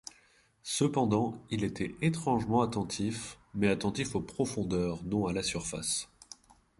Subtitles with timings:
[0.63, 6.09] Cependant il était étrangement attentif, mais attentif aux profondeurs, non à la surface.